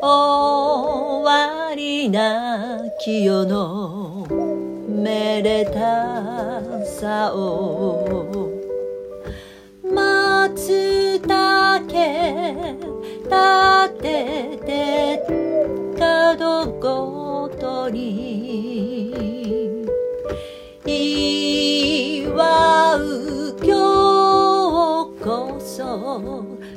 [0.00, 4.26] 終わりなき世の
[4.88, 8.50] めでたさを
[9.84, 11.82] 松茸
[13.24, 15.22] 立てて
[15.98, 18.77] 角ごとに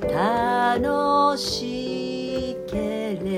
[0.02, 2.76] 楽しけ
[3.22, 3.32] れ。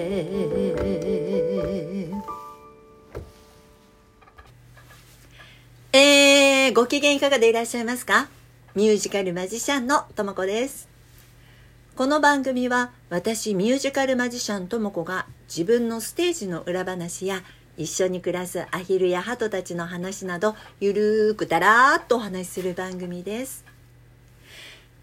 [5.95, 8.27] えー、ご機嫌いかがでいらっしゃいますか？
[8.75, 10.89] ミュージカルマジシャンのともこです。
[11.95, 17.43] この番組は私ミュージカルマジシャンともこが自分のステージの裏話や
[17.77, 23.63] 一緒に暮らすアヒルやハトたちの話などゆるーくだらーっとお話しする番組です。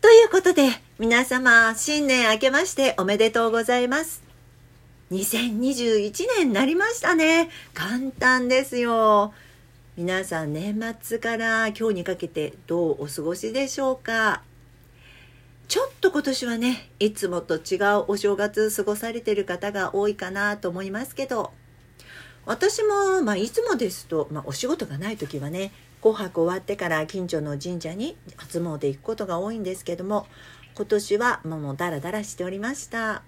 [0.00, 4.22] ということで皆様新年明けましておめでとうございます。
[5.10, 7.50] 2021年になりましたね。
[7.74, 9.34] 簡単ですよ。
[9.98, 14.42] 皆さん年末から今日にかけてどうお過ごしでしょうか
[15.68, 21.52] ちょっと今年はねいつもと違うお正月過ごされてる方が多いかなと思いますけど
[22.46, 30.26] 私も、まあ、いつもですと、まあ、お仕事がない時はね紅白終わってから近所の神社に初詣行くことが多いんですけども
[30.74, 33.22] 今年はもうダラダラしておりました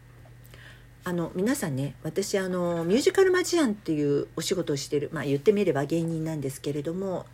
[1.04, 7.26] あの皆さんね私あのミュージカルマジアンっていうお仕事をしてるまあ言ってみれば芸人なんですけれども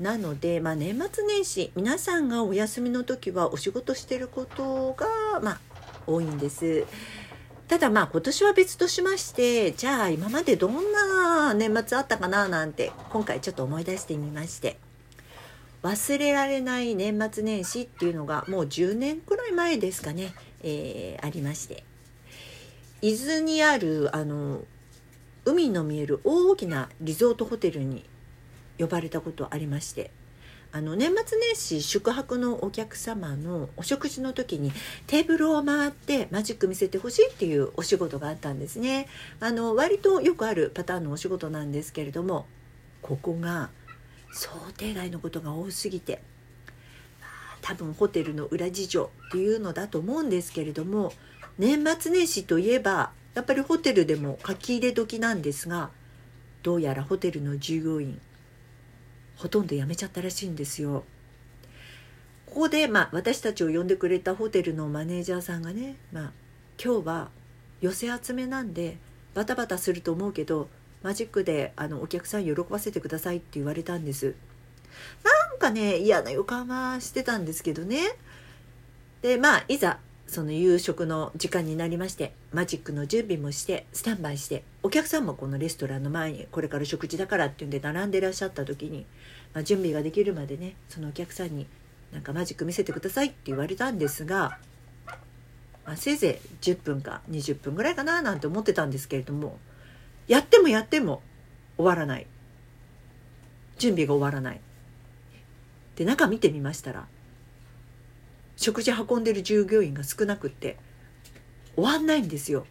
[0.00, 5.06] なので、まあ、年末年始皆さんがお休みの時はお仕事してることが、
[5.42, 5.60] まあ、
[6.06, 6.86] 多いんです。
[7.70, 14.76] ただまあ今年は別としましてじゃあ今までどんな年末あったかななんて今回ちょっと思い出してみまして。
[15.84, 21.84] 忘れられない年末年始っていうのがもう10年くらい前ですかね、えー、ありまして。
[23.02, 24.62] 伊豆にあるあの
[25.44, 28.04] 海の見える大きなリゾートホテルに
[28.80, 30.10] 呼ばれたことありまして。
[30.72, 34.72] あの年末年始宿泊のお客様のお食事の時に
[35.08, 39.08] テーブルを回ってマジック見せてほしいっていうお仕事があったんですね。
[39.40, 42.46] あの割とよくあるパターンのお仕事なんですけれども
[43.02, 43.70] ここが
[44.32, 46.22] 想定外のことが多すぎて
[47.62, 51.12] 多分ホテルの裏事情っていうのだと思うんですけれども
[51.58, 55.90] 年末年始といえばやっぱりホテルでも書き入れ時なんですが
[56.62, 58.20] どうやらホテルの従業員
[59.40, 61.04] ほとんど辞めちゃったらしいんですよ。
[62.44, 66.32] ここで、まあ、私たちを呼んでくれたホテルのマネージャーさんがね、まあ、
[66.82, 67.30] 今日は
[67.80, 68.98] 寄せ集めなんで
[69.32, 70.68] バタバタすると思うけど
[71.02, 74.34] マジックであのお客さん喜ばせてくださいって言われたんです。
[75.24, 78.00] なんかね嫌な予感はしてたんですけどね。
[79.22, 79.98] でまあいざ
[80.30, 89.06] その夕食の時間になりましてマジックの準備もしてスタンバイしてお客さんもこのレストランの前にこれから食事だからっていうんで並んでらっしゃった時に、
[89.54, 91.66] まあ、準備ができるまでねそのお客さんに
[92.12, 94.60] なんかマジック見せてくださいって言われたんですが、
[95.84, 99.58] まあ、せいぜい10分か20分ぐらいかななんて思ってたんですけれども
[100.28, 101.22] やってもやっても
[101.76, 102.26] 終わらない。
[103.78, 104.60] 準備が終わらない。
[105.96, 107.08] で中見てみましたら
[108.60, 110.76] 食事運んでる従業員が少なくって
[111.76, 112.66] 終わんないんですよ。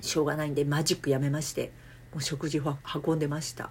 [0.00, 1.72] しょうがないんでマジックやめまして
[2.12, 3.70] もう食事を運んでました。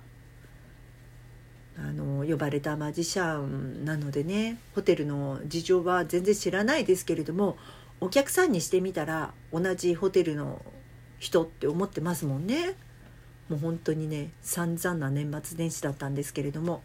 [1.76, 7.58] あの呼ばれたマジシャンなのでねホテルの事情は全然知らないですけれども
[8.00, 10.62] お客さんにしてみたら同じホテルの
[11.18, 12.76] 人って思ってますもんね。
[13.50, 16.84] もう本当にね散々な年末年始だったんですけれども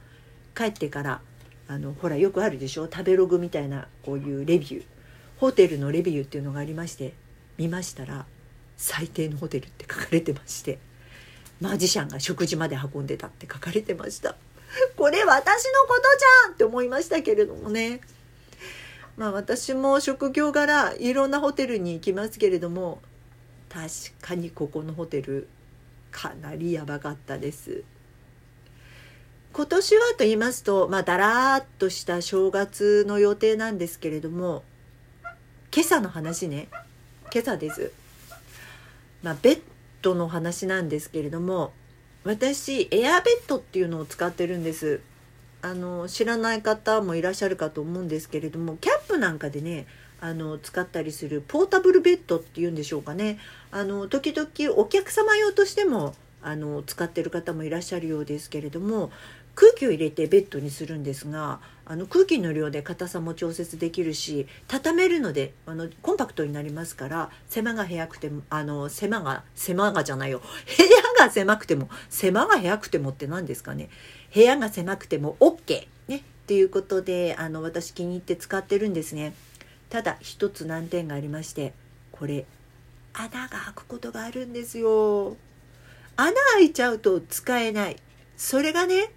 [0.54, 1.20] 帰ってから
[1.68, 2.84] あのほらよくあるでしょ？
[2.84, 4.84] 食べログみたいなこういうレビュー。
[5.38, 7.12] ホテルのレビューっていうのがありまして
[7.58, 8.24] 見ましたら
[8.78, 10.78] 最低のホテルって書かれてまして
[11.60, 14.36] マジシャンが食事まで運んでたって書かれてました。
[14.96, 18.00] これ私のことじゃんって思いましたけれどもね。
[19.16, 23.00] まあ私も職業柄いろんなホテルに行きますけれども
[23.68, 23.88] 確
[24.20, 25.48] かにここのホテル
[26.10, 27.84] かなりやばかったです。
[29.56, 34.62] 今年はと言いますと、まあ、だらーっとした正月の予定なんですけれども、
[35.74, 36.68] 今朝の話ね、
[37.32, 37.90] 今朝です。
[39.22, 39.62] まあ、ベッ
[40.02, 41.72] ドの話なんですけれども、
[42.24, 45.00] 私、エアベッドっていうのを使ってるんです。
[45.62, 49.86] あの、知らない方もいらっしゃるかと思うんですけれども、キャンプなんかでね、
[50.20, 53.38] あの使ったりするポータブルベッドっていうんでしょうかね
[53.70, 59.10] あの時々お客様用としてもあの使ってる方もいらっしゃるようですけれども
[59.56, 70.40] 空気を入れてベッドにするんですがあの空気の量で硬さも調節できるし畳めるのであのコンパクトになりますから狭が部屋くてもあの狭が狭がじゃないよ。
[70.40, 73.88] 部屋が狭くても狭が部屋くてもって何ですかね。
[74.34, 76.16] 部屋が狭くても OK ね。
[76.18, 79.32] っていうことであの私気に入って使ってるんですね。
[79.88, 81.72] ただ一つ難点がありまして
[82.12, 82.44] これ
[83.14, 85.36] 穴が開くことがあるんですよ。
[86.16, 87.96] 穴開いちゃうと使えない。
[88.36, 89.12] それがね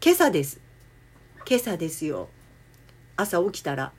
[0.00, 0.60] 今朝です。
[1.44, 2.28] 今朝ですよ。
[3.16, 3.92] 朝起きたら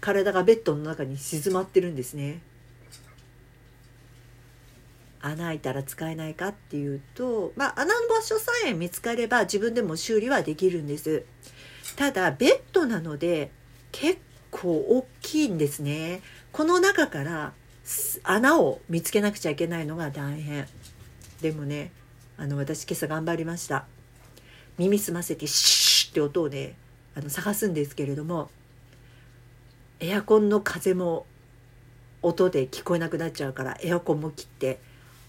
[0.00, 2.40] 体がベッドの中に静まってるんですね。
[5.20, 11.26] 穴開いたら使えないかっていうとまあ穴の場所さえ見つかれば自分でも修理はできるんです。
[11.96, 13.50] ただベッドなので
[13.92, 14.18] 結
[14.50, 16.22] 構大きいんですね。
[16.52, 17.52] この中から
[18.22, 20.66] 穴を見つけなくちゃいけないのが大変。
[21.42, 21.92] でもね
[22.38, 23.86] あの私今朝頑張りました。
[24.78, 26.74] 耳澄ませてシューって音をね
[27.16, 28.50] あの探すんですけれども
[30.00, 31.26] エアコンの風も
[32.22, 34.80] 音で聞こえなくなっちゃうからエアコンも切って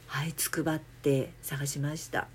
[0.07, 2.27] はいつくばって探しました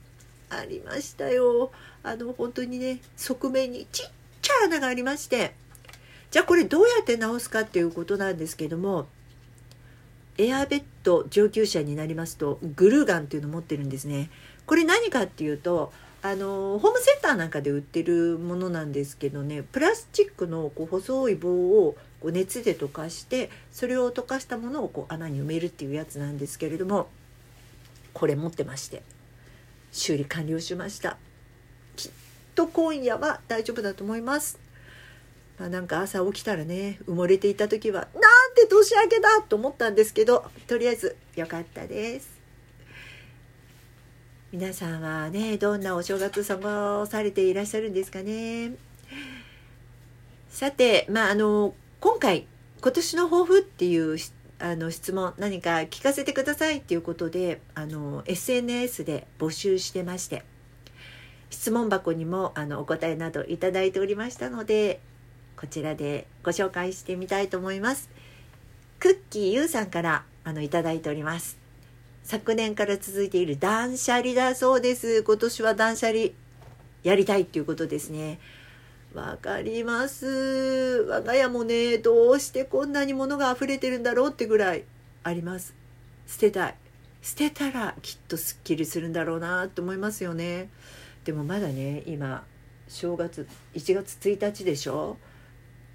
[0.50, 1.70] ありましたよ
[2.02, 4.10] あの本当にね側面にちっ
[4.42, 5.54] ちゃい穴がありまして
[6.30, 9.06] じゃあこれどうやって直すかっていうことなんですけども
[10.38, 14.30] エアベッド上級者になりますとグルーガンっていうの持ってるんですね。
[14.64, 27.08] これ何かっていうとあのホームセンターなんかで売ってるものなんですけどねプラスチックのこう細い棒をこう熱で溶かしてそれを溶かしたものをこう穴に埋めるっていうやつなんですけれども
[28.12, 29.02] これ持ってまして
[29.92, 31.16] 修理完了しました。
[31.96, 32.12] きっ
[32.54, 34.58] と今夜は大丈夫だと思います。
[35.58, 38.18] まあ、なんか朝起きたらね埋もれていた時はな
[38.48, 42.39] んて年明けだと思ったんですけどとりあえず良かったです。
[44.52, 48.72] 皆さんはねどんなお正月過ごされていらっしゃるんですかね
[50.48, 52.46] さてまああの今回
[52.80, 54.16] 今年の抱負っていう
[54.58, 60.42] あの質問何か聞かせてくださいっていうことであの SNS で募集してまして
[61.50, 64.98] 質問箱にもあのお答えなどいただいておりましたので
[65.56, 68.08] こちらでご紹介してみたいと思います。
[68.98, 71.59] クッキーゆうさんからあのいただいております。
[72.22, 75.22] 昨年から続いている断捨離だそうです。
[75.22, 76.18] 今年は断捨離
[77.02, 78.38] やりたいっていうことですね。
[79.14, 81.04] わかります。
[81.08, 84.84] 我が家もね、どうしてこんなに物が溢れてるんだろうってぐらい
[85.24, 85.74] あります。
[86.26, 86.74] 捨てたい。
[87.22, 90.70] 捨てたらきっとすっきりするんだろうなと思いますよね。
[91.24, 92.44] でもまだね、今、
[92.88, 95.16] 正月、1月1日でしょ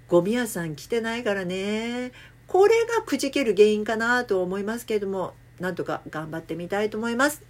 [0.08, 2.12] ゴミ屋さん来てないからね
[2.46, 7.42] これがくじける原因かなと思いますけれどもなんとか頑張ってみたいと思います、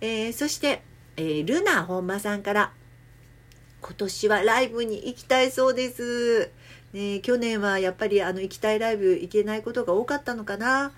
[0.00, 0.82] えー、そして、
[1.16, 2.72] えー、ルナ本間さんから
[3.80, 6.50] 今年はライブに行きたいそうです、
[6.92, 10.92] ね、去年はやっぱりあの行きたいライブ行けないことが多かったのかな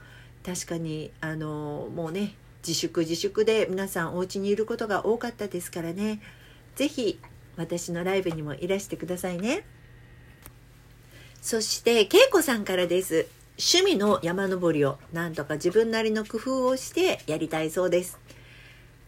[0.44, 2.35] 確かにあのもうね
[2.67, 6.21] 自粛自粛で皆さんお家にいることが多かったですからね
[6.77, 7.19] 是非
[7.61, 9.65] 私のライブにもいらしてくださいね。
[11.43, 13.27] そして、恵子さんからです。
[13.61, 18.19] 趣味の山登りをなんとか自分なりの工夫をしてやりたいそうです。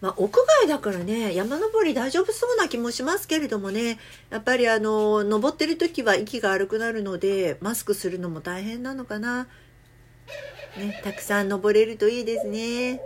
[0.02, 3.98] まあ、屋外だからね、山登り大丈夫そうな気もしますけれどもね、
[4.30, 9.46] やっぱりあの、登ってる時は息が荒くなるので、マスクするのも大変なのかな。
[10.76, 13.00] ね、たくさん登れるといいですね。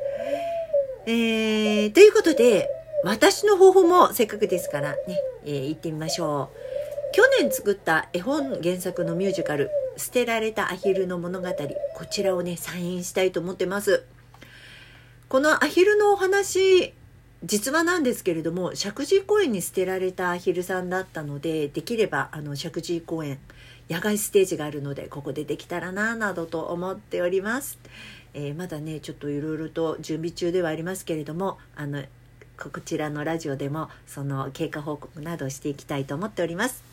[1.06, 2.68] えー、ということで、
[3.04, 7.12] 私の方法もせっかくですからね、えー、行ってみましょう。
[7.12, 11.48] 去年作った絵本原作のミュージカル「捨てられたアヒルの物語」
[11.94, 14.04] こちらをね再演したいと思ってます。
[15.28, 16.94] このアヒルのお話
[17.44, 23.38] 実話なんですけれども石神井公園に捨てられたアヒルさんだったのでできればあの石神井公園
[23.90, 27.78] 野外ステージがあるのでここでできたらななどと思っております、
[28.34, 32.04] えー、まだねちょっといろいろと準備中ではありますけれどもあの
[32.58, 36.85] こちらのラジオでもその経過報告などしていきたいと思っております。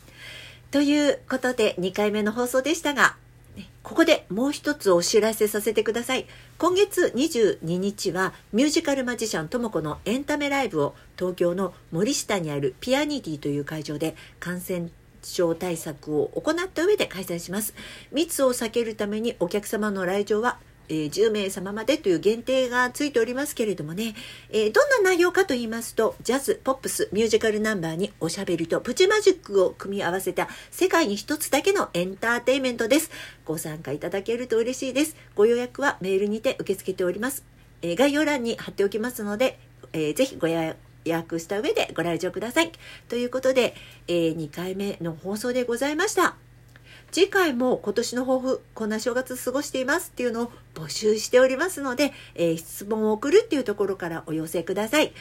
[0.70, 3.16] ということで2回目の放送でしたが、
[3.82, 6.26] ここでもう一つお知らせさせてください。
[6.58, 14.88] 今月22日はミュージカルマジシャンともこのエンタメライブを東京の森下にあるピアニティという会場で感染
[15.22, 17.74] 症対策を行った上で開催します。
[18.10, 24.14] 密を避けるためにお客様の来場はえー、10名様までという限定がついておりますけれどもね、
[24.50, 33.10] えー、どんな内容かと言いますと、ジャズ、ポップス、ミュージカルナンバーにおしゃべりとプチマジックを組み合わせた世界に一つだけのエンターテイメントです。
[33.44, 35.16] ご参加いただけると嬉しいです。
[35.34, 37.44] ご予約はメールにて受け付けております。
[37.82, 39.58] えー、概要欄に貼っておきますので、
[39.92, 40.74] えー、ぜひご予
[41.04, 42.72] 約した上でご来場ください。
[43.08, 43.74] ということで、
[44.08, 46.43] えー、2回目の放送でございました。
[47.14, 55.12] 次回も今年の抱負、こんな正月過ごしていますっていうのを募集しておりますので、えー、質問を送るっていうところからお寄せください。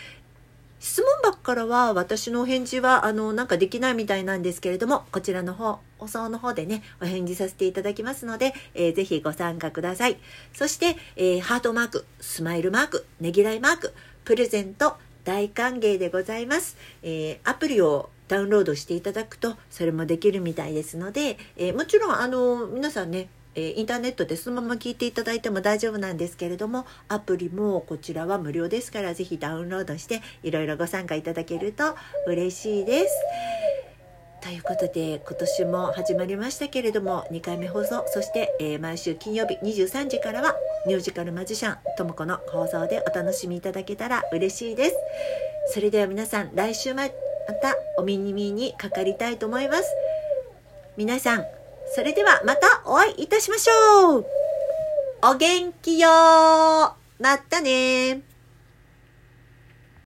[0.80, 10.18] 質問箱からは私のお返事はあのなんかできないみたいなんですけれどもこちらの方放送の方でねお返事させていただきますので、えー、ぜひご参加ください
[10.52, 13.94] そして、えー、ハートマークスマイルマークねぎらいマーク
[14.26, 31.96] プレゼント大歓迎でございます、えー、アプリをダウンロードしていただくとそれもできるみたいですので、えー、もちろんあの皆さんねえインターネットでそのまま聞いていただいても大丈夫なんですけれどもアプリもこちらは無料ですから是非ダウンロードしていろいろご参加いただけると
[32.28, 33.16] 嬉しいです。
[34.42, 40.54] ということで今年も始まりましたけれども2回目放送そして、えー、毎週金曜日23時からは
[40.86, 44.96] ミュージカルマジシャンともこの放送でお楽しみいただけたら嬉しいです。
[45.74, 46.94] それでは皆さん来週
[47.48, 49.86] またお耳にかかりたいと思います。
[50.98, 51.46] 皆さん
[51.96, 54.26] それではまたお会いいたしましょう。
[55.24, 56.10] お元気よ
[57.20, 58.33] またね